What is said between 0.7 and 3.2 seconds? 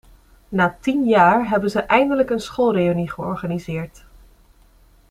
tien jaar hebben ze eindelijk een schoolreünie